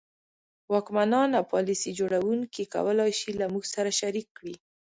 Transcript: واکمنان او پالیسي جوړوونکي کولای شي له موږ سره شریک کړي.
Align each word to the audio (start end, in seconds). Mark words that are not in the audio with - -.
واکمنان 0.73 1.29
او 1.39 1.43
پالیسي 1.53 1.91
جوړوونکي 1.99 2.63
کولای 2.75 3.11
شي 3.19 3.29
له 3.39 3.45
موږ 3.53 3.63
سره 3.73 3.89
شریک 3.99 4.27
کړي. 4.37 4.55